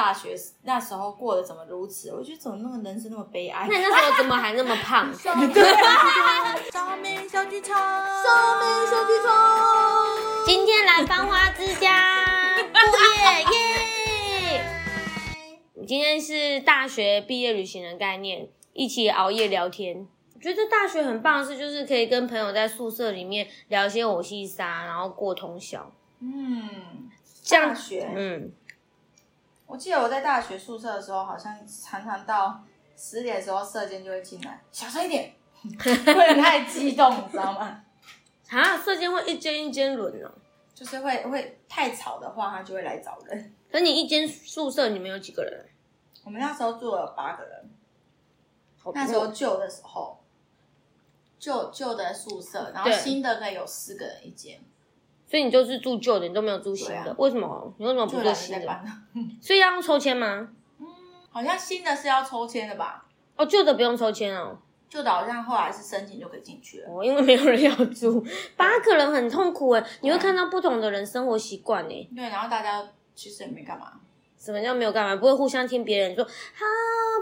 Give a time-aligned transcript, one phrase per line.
[0.00, 3.66] 大学那时候过得怎么如此，我觉得怎么那么人生那么悲哀。
[3.68, 5.12] 那你那时候怎么还那么胖？
[5.12, 5.52] 小美
[7.28, 9.28] 小剧场，小美小剧场，
[10.46, 12.24] 今天来繁花之家，
[12.64, 13.44] 耶
[14.54, 14.64] 耶！
[15.86, 20.08] 今天是大学毕业旅行的概念，一起熬夜聊天。
[20.34, 25.92] 我觉得大学很棒的是，就是可以跟朋友在宿舍里面聊一些偶戏杀，然后过通宵。
[26.20, 27.10] 嗯，
[27.42, 28.50] 这样大学，嗯，
[29.70, 32.60] 我记得我在大学宿舍的时候，好像常常到
[32.96, 35.34] 十点的时候，舍监就会进来，小声一点，
[35.78, 37.84] 不能太激动，你知道吗？
[38.50, 40.30] 啊，射箭会一间一间轮哦。
[40.74, 43.54] 就是会会太吵的话，他就会来找人。
[43.70, 45.68] 可你一间宿舍里面有几个人？
[46.24, 47.70] 我们那时候住了八个人，
[48.94, 50.18] 那时候旧的时候，
[51.38, 54.58] 旧旧的宿舍，然后新的可以有四个人一间，
[55.30, 57.72] 所以你就是住旧的，你都没有住新的，为什么？
[57.78, 58.80] 你为什么不住新的？
[59.40, 60.48] 所以要用抽签吗？
[61.30, 63.04] 好像新的是要抽签的吧？
[63.36, 64.58] 哦，旧的不用抽签哦。
[64.88, 66.88] 旧的好像后来是申请就可以进去了。
[66.92, 68.20] 哦，因为没有人要住，
[68.56, 69.86] 八个人很痛苦哎。
[70.00, 72.08] 你会看到不同的人生活习惯哎。
[72.16, 72.84] 对，然后大家
[73.14, 73.92] 其实也没干嘛。
[74.36, 75.14] 什么叫没有干嘛？
[75.14, 76.64] 不会互相听别人说啊，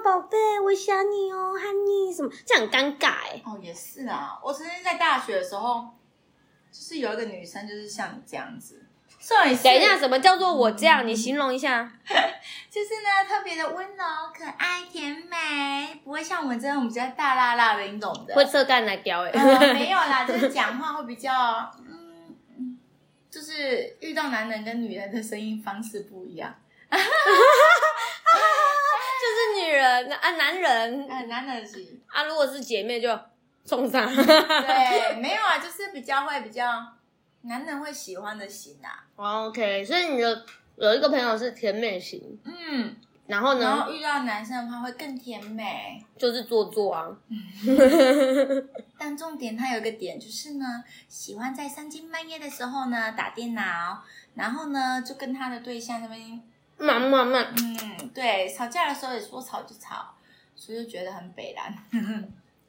[0.03, 3.43] 宝贝，我想你哦，honey 什么，这样很尴尬哎。
[3.45, 4.39] 哦，也是啊。
[4.43, 5.84] 我曾经在大学的时候，
[6.79, 8.84] 就是有一个女生，就是像你这样子。
[9.65, 11.05] 等一下，什么叫做我这样？
[11.07, 11.91] 你形容一下。
[12.71, 18.33] 就是呢，特别的温柔、可爱、甜美，不会像我们这种比较大辣辣的，你懂的。
[18.34, 19.31] 会侧干来叼哎。
[19.31, 21.33] 呃没有啦，就是讲话会比较，
[21.89, 22.79] 嗯，嗯
[23.29, 26.55] 就是遇到男人跟女人的声音方式不一样。
[26.89, 26.97] 就
[29.34, 33.09] 是女人啊，男人呃，男人是，啊，如果是姐妹就
[33.69, 34.06] 冲上。
[34.14, 36.84] 对， 没有啊，就是比较会比较
[37.42, 39.05] 男人会喜欢的型啊。
[39.16, 46.02] OK，所以你的有一个朋友是甜美型，嗯，然后呢，然后遇到男生的话会更甜美。
[46.16, 47.06] 就是做作啊。
[48.98, 54.03] 但重点，他有一个点就是呢，喜欢在三更半夜的时候呢打电脑，
[54.34, 56.43] 然后呢就跟他的对象那边，
[56.78, 60.14] 慢慢慢，嗯，对，吵架的时候也说吵就吵，
[60.56, 61.72] 所以就觉得很北蓝。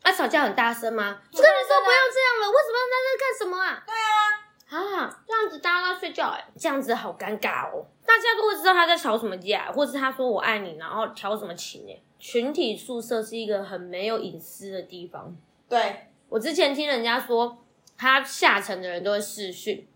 [0.10, 1.22] 啊，吵架很大声吗？
[1.32, 3.84] 我跟你说不要这样了，为什么要在这干什么啊？
[3.86, 7.86] 对啊，啊，这样子大家都要睡觉哎、这样子好尴尬哦。
[8.06, 15.36] 大家都会知道他在吵什么架，或是他说我爱你，然后调什么情哎、群体宿舍是一个很没有隐私的地方。
[15.70, 17.64] 对，我之前听人家说，
[17.96, 19.88] 他下层的人都会视讯，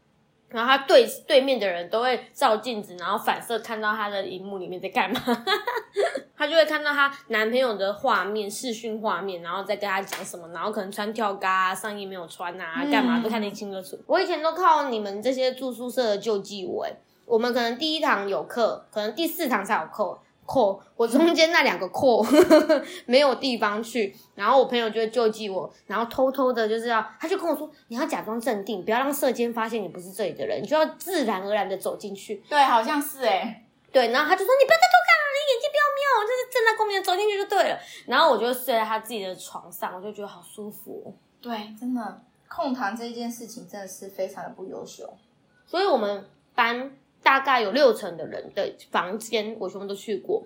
[0.54, 5.20] 然后他对对面的人都会照镜子，然后反射看到他的荧幕里面在干嘛，
[6.38, 14.00] 他就会看到她男朋友的画面，视讯画面，然后再跟他讲什么，然后可能穿跳嘎、啊，上衣没有穿啊，干嘛都看得一清二楚。
[14.06, 20.20] 我以前都靠你们这些住宿舍的救济我、欸，我们可能第一堂有课，可能第四堂才有课。
[20.46, 22.26] 扣我中间那两个扣
[23.06, 32.44] 没有地方去，然后我朋友就会救济我，然后偷偷的就是要，他就跟我说，你要假装镇定，不要让社监发现你不是这里的人，你就要自然而然的走进去。
[32.50, 37.80] 对，好像是哎、对，然后他就说你不要再偷看了，你眼睛不要瞄，就是正在公面走进去就对了。
[38.08, 41.14] 然后我就睡在他自己的床上，我就觉得好舒服、哦。
[41.42, 45.12] 对，真的控糖这件事情真的是非常的不优秀。
[45.66, 46.92] 所以我们班
[47.24, 50.46] 大概有六成的人的房间，我全部都去过。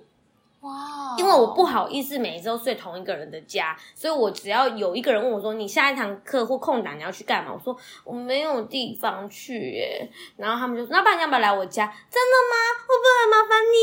[0.68, 12.56] 哇，因为我不好意思每一周睡同一个人的家，所以我只要有一个人问我说：“你下一堂课或空档你要去干嘛？”我说：“我没有地方去耶。”然后他们就说：“那不然你要不要来我家？”真的吗？
[12.88, 13.82] 会不会很麻烦你？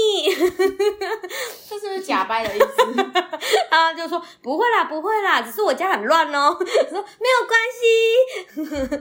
[1.69, 2.67] 这是不是假掰的意思？
[3.71, 6.55] 然后就说：“不会啦，不会啦，只是我家很乱哦。
[6.61, 8.95] ”我说：“没有关系。”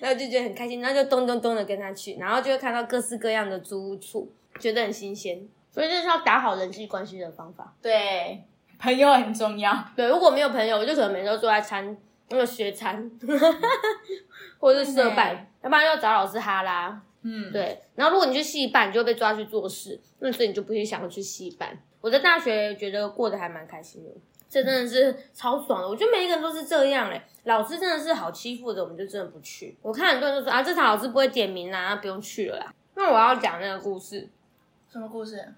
[0.00, 5.48] 然后就觉得很开心，然后就咚咚咚的跟他去，然后就会看到各式各样的租屋处，觉得很新鲜。
[5.70, 7.74] 所以这是要打好人际关系的方法。
[7.80, 8.44] 对，
[8.78, 9.72] 朋友很重要。
[9.96, 11.96] 对，如果没有朋友，我就可能每周坐在餐
[12.30, 13.10] 那个学餐，
[14.58, 17.00] 或者是社办，要不然就找老师哈啦。
[17.22, 21.78] 嗯，对，然后如果你去戏办，你就会被抓去做事，那所以你就不会想要去戏办。
[22.00, 24.10] 我在大学觉得过得还蛮开心的，
[24.48, 25.88] 这真的是超爽的。
[25.88, 29.76] 我觉得每一个人都是这样嘞，老师真的是好欺负的，我们就真的不去。
[29.82, 32.74] 我看很多人都说啊，这场老师不会点名啦，不用去了啦。
[32.94, 34.26] 那我要讲那个故事，
[34.90, 35.54] 什么故事？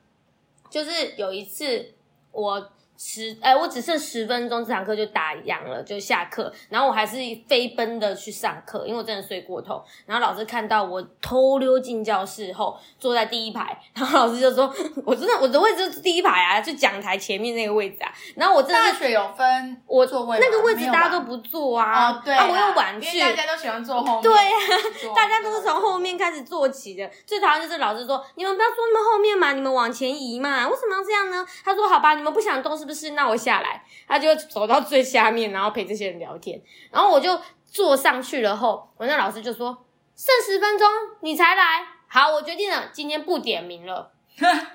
[0.73, 1.93] 就是有一次
[2.31, 2.73] 我
[3.04, 6.52] 十，哎，我只剩十分钟，这堂课就打烊了，就下课。
[6.69, 7.16] 然后我还是
[7.49, 9.82] 飞奔的去上课，因为我真的睡过头。
[10.06, 14.72] 然后老师看到我偷溜进教室后，坐在第一排，然后老师就说
[15.04, 27.10] ：“我真的我的位置就是第一排啊，就讲台前面那个位置啊。”然后我真的大学有分我座位吗那个位置大家都不坐啊，哦，对啊，啦，我又晚去，大家都喜欢坐后面，对呀、大家都是从后面开始坐起的。
[27.26, 32.92] 最讨厌就是老师说：“你们不要坐那么后面嘛，你们往前移嘛，为什么要这样呢？”他说：“好吧，你们不想动是不是？
[33.11, 36.61] 那我下来。”他就走到最下面，然后陪这些人聊天。
[36.91, 39.85] 然后我就坐上去了后，我那老师就说
[40.15, 40.87] ：“剩十分钟，
[41.21, 44.12] 你才来。”好，我决定了，今天不点名了。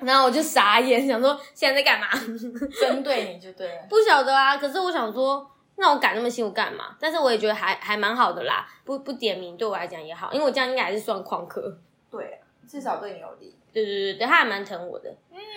[0.02, 2.08] 然后我就傻眼，想说现在在干嘛？
[2.80, 3.81] 针对你就对了。
[3.90, 6.96] 不晓得啊，可是我想说，那我赶那么辛苦干嘛？
[7.00, 11.78] 但是我也觉得还还蛮好的啦，不不点名对我来讲也好，因为我这样应该还是算旷课。
[12.10, 12.38] 对啊，
[12.68, 13.56] 至少对你有利。
[13.77, 15.15] 对对对对，他还蛮疼我的。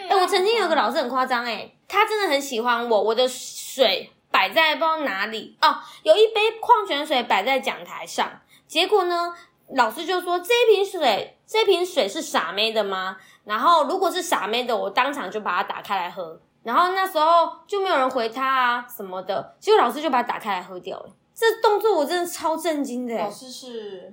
[0.09, 8.29] 哎、我曾经有个老师很夸张，哎，他真的很喜欢我，我的水摆在不知道哪里哦，有一杯矿泉水摆在讲台上，
[8.67, 9.35] 结果呢，
[9.75, 13.17] 老师就说这一瓶水，这瓶水是傻妹的吗？
[13.45, 16.39] 然后如果是傻妹的，我当场就把它打开来喝。
[16.63, 21.11] 然后那时候就没有人回他啊什么的，结果老师就把它打开来喝掉了。
[21.35, 24.13] 这动作我真的超震惊的、欸，老师是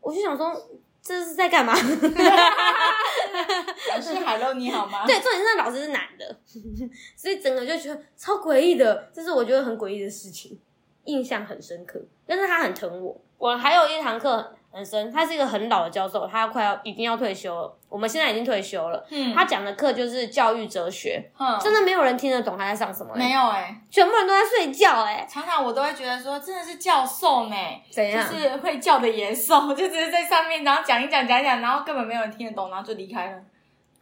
[0.00, 0.54] 我就想说
[1.02, 1.74] 这是在干嘛？
[3.90, 5.04] 老师，Hello，你好吗？
[5.08, 6.38] 对，重点是那老师是男的，
[7.16, 10.58] 所以整个就觉得超诡异的，这是我觉得很诡异的事情，
[11.04, 12.00] 印象很深刻。
[12.26, 19.04] 但是他很疼我，我还有一堂课很深，他是一个很老的教授，他快要已经要退休了，我们现在已经退休了。
[19.10, 27.56] 嗯他讲的课就是教育哲学，哼真的没有人听得懂他在上什么、欸，没有哎、全部人都在睡觉、欸，常常我都会觉得说，真的是教授呢，
[27.88, 28.30] 就怎样？
[28.30, 33.38] 就是会叫的野兽， 就只是在上面，然后讲一讲讲一讲，然后根本没有人听得懂，然后就离开了。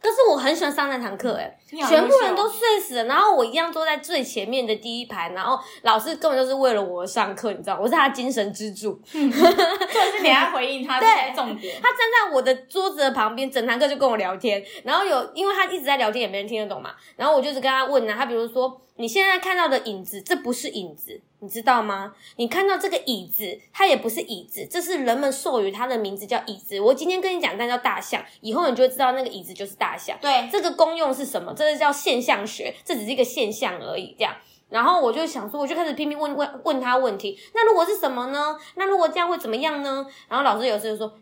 [0.01, 1.57] 可是我很喜欢上那堂课，哎，
[1.87, 9.01] 全部人都睡死了，然后我一样坐在最前面的第一排，然后老师根本就是为了我而上课，你知道，我是他的精神支柱。
[9.13, 11.81] 嗯就是你还回应他 这些重点。
[11.81, 14.63] 他站在我的桌子的旁边，整堂课就跟我聊天。
[14.83, 16.91] 然后有，因为他一直在聊天，也没人听得懂嘛。
[17.15, 22.15] 然后我就是跟他问啊，他比如说你现在看到的影子，这不是影子，你知道吗？
[22.37, 26.79] 你看到这个椅子，它也不是椅子，这是人们授予它的名字叫椅子。
[26.79, 30.17] 我今天跟你讲，那叫大象，以后你就会知道那个椅子就是大象。
[30.19, 31.53] 对，这个功用是什么？
[31.55, 34.15] 这是叫现象学，这只是一个现象而已。
[34.17, 34.35] 这样，
[34.69, 37.39] 然后我就想说，我就开始拼命问问问他问题。
[37.53, 38.57] 那如果是什么呢？
[38.75, 40.07] 那如果这样会怎么样呢？
[40.27, 41.19] 然后老师有时候就说。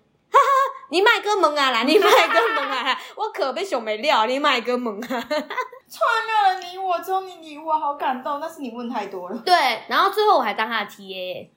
[0.89, 1.83] 你卖个萌啊啦！
[1.87, 2.99] 你卖个萌啊啦！
[3.15, 5.07] 我可被熊没料，你卖个萌啊！
[5.07, 8.39] 从来没有人理我，只有你理我，好感动。
[8.39, 9.37] 但是你问太多了。
[9.45, 9.53] 对，
[9.87, 11.47] 然后最后我还当他的 TA，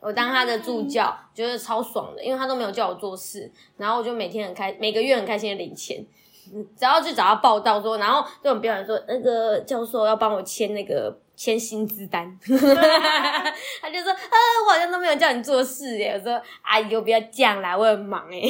[0.00, 6.04] 我当他的助教，觉得超爽的，因为他都没有叫我做事，然后我就每天很开，每个月很开心的领钱。
[6.52, 14.36] 嗯只要去找他报道说，然后对我们表演说，那个教授要帮我签那个签薪资单， 他就说，呃，
[14.66, 16.12] 我好像都没有叫你做事耶。
[16.12, 18.40] 我说，阿姨，我，不要这样啦，我很忙哎。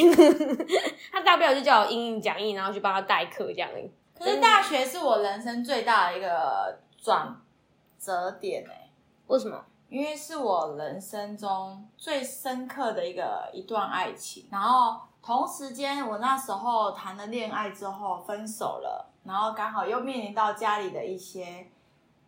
[1.10, 3.90] 他大不了就叫我印印讲义，然后去帮他代课这样而已。
[4.19, 7.34] 可是大学是我人生最大的一个转
[7.98, 8.90] 折点哎、
[9.26, 9.64] 为什么？
[9.88, 21.66] 因为是我人生中最深刻的一个一段爱情，然后同时间我那时候谈了恋爱之后分手了，然后刚好又面临到家里的一些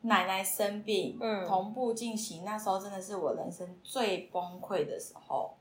[0.07, 5.55] 奶奶生病，嗯同步进行，那时候真的是我人生最崩溃的时候。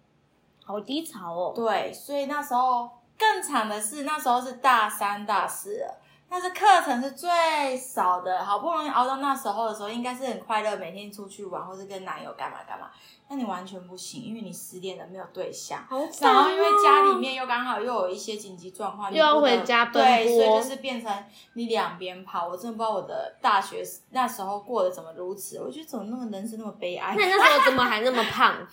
[0.63, 1.53] 好低潮哦。
[1.56, 6.01] 对，所以那时候更惨的是，那时候是大三、大四了，
[6.36, 12.90] 但是课程是最少的，好不容易熬到那时候的时候，应该是很快乐，每天出去玩或是跟男友干嘛干嘛。
[13.30, 15.80] 那你完全不行，因为你失恋了，没有对象。
[15.90, 21.10] 好哦然后因为家里面又刚好又有一些紧急状况，又要回家奔对，所以就是变成
[21.54, 22.50] 你两边跑。
[22.50, 27.16] 我真的不知道我的大学那时候过得怎么如此，我觉得怎么那么人生那么悲哀。
[27.18, 28.54] 那你那时候怎么还那么胖？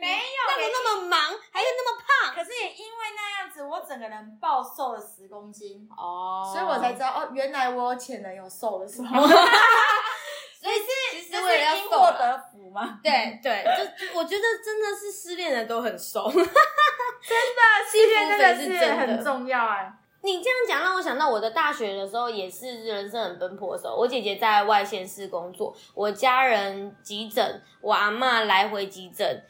[0.00, 9.26] 没有，那么那么忙，还有那么胖可是也因为那样子，我整个人暴瘦了十公斤，哦所以我才知道哦，原来我有潜能有瘦的时候。
[10.60, 12.98] 所以是其这实为了要是因瘦啦祸得福嘛？
[13.00, 16.28] 对对，就我觉得真的是失恋的都很瘦。
[16.34, 16.46] 真的
[17.88, 19.92] 失恋真的是很重要哎。
[20.20, 23.94] 你这样讲让我想到我的大学的时候也是人生很奔波的时候。
[23.94, 29.40] 我姐姐在外县市工作，我家人急诊，我阿嬷来回急诊，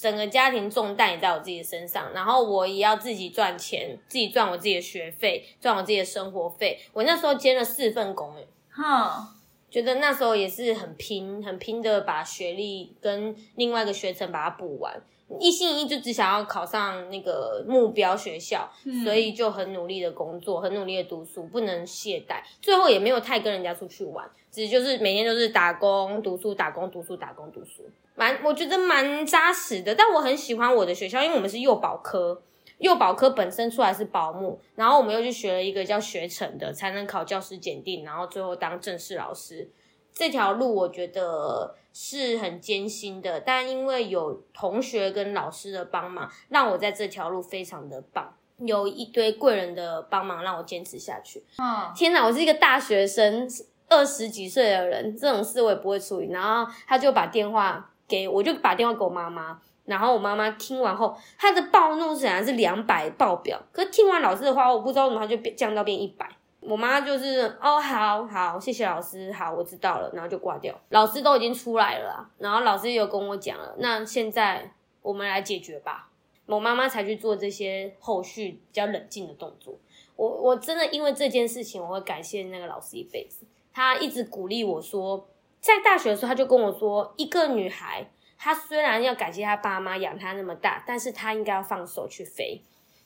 [0.00, 6.80] 整个家庭重担也在我自己的身上，然后我也要自己赚钱，自己赚我自己的学费，赚我自己的生活费。
[6.94, 9.28] 我那时候兼了四份工、欸，哼，
[9.70, 15.02] 觉得那时候也是很拼，很拼的把学历跟另外一个学程把它补完。
[15.38, 22.42] 一心一意就只想要考上那个目标学校，嗯所以就很努力的工作，很努力的读书，不能懈怠。
[22.60, 27.88] 最后也没有太跟人家出去玩，只就是每天都是打工、读书、打工、读书、打工、读书，
[28.20, 29.94] 蛮我觉得蛮扎实的。
[29.94, 32.42] 但我很喜欢我的学校，因为我们是幼保科。
[32.76, 39.70] 幼保科本身出来是保姆，然后我们又去学了一个叫学成的，才能考教师检定，然后最后当正式老师。
[40.12, 51.42] 这条路我觉得是很艰辛的，但因为有同学跟老师的帮忙，让我在这条路非常的棒，有一堆贵人的帮忙让我坚持下去。
[51.58, 53.46] 嗯，天哪，我是一个大学生，
[53.88, 56.30] 二十几岁的人，这种事我也不会处理。
[56.30, 59.62] 然后他就把电话给我，就把电话给我妈妈。
[59.84, 66.28] 然后我妈妈听完后，她的暴怒显然是两百爆表，可是听完老师的话，我不知道怎么她就变降到变一百。
[66.60, 70.78] 我妈就是哦，好好，谢谢老师，好，我知道了，然后就挂掉。
[70.90, 76.08] 老师都已经出来了，然后老师也有跟我讲了，那现在我们来解决吧。
[76.46, 79.74] 我妈妈才去做这些后续比较冷静的动作。
[80.16, 83.46] 我我真的因为这件事情，我会感谢那个老师一辈子。
[83.72, 85.26] 他一直鼓励我说，
[85.60, 92.62] 在大学的时候，他就跟我说，一个女孩，她虽然要感谢她爸妈养她那么大，但是她应该要放手去飞。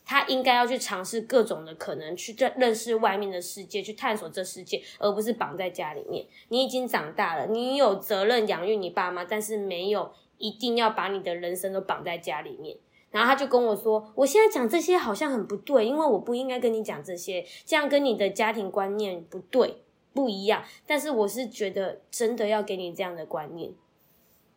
[0.07, 6.27] 她应该要去尝试各种的可能，去认认识外面的世界，去探索这世界，而不是绑在家里面。
[6.49, 12.77] 你已经长大了，你有责任养育你爸妈，但是没有一定要把你的人生都绑在家里面。
[13.11, 19.84] 然后他就跟我说：“我现在讲这些好像很不对，因为我不应该跟你讲这些，这样跟你的家庭观念不对，
[20.15, 20.65] 不一样。
[20.87, 23.75] 但是我是觉得真的要给你这样的观念，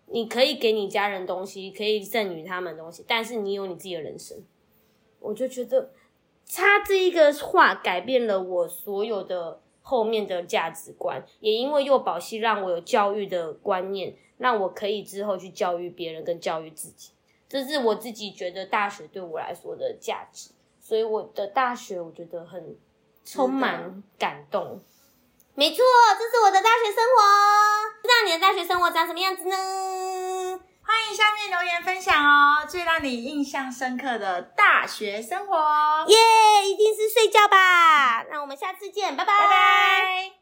[0.05, 4.37] 你可以给你家人东西，可以赠予他们东西，但是你有你自己的人生。
[5.19, 5.91] 我就觉得
[6.53, 17.11] 他这一个话改变了我所有的后面的价值观，也因为幼保系让我有教育的观念，让我可以之后去教育别人跟教育自己。
[17.49, 22.75] 这是我自己觉得大学对我来说的价值，所以我的大学我觉得很
[23.25, 24.79] 充满感动。
[25.57, 25.83] 没错，
[26.19, 27.23] 这是我的大学生活。
[27.99, 29.55] 不知道你的大学生活长什么样子呢？
[30.85, 35.57] 欢迎下面留言分享哦，最让你印象深刻的大学生活。
[36.09, 36.15] 耶
[36.67, 38.21] 一定是睡觉吧。
[38.29, 40.37] 那我们下次见，拜拜拜拜。